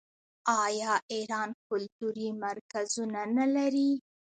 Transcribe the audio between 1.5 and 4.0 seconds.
کلتوري مرکزونه نلري؟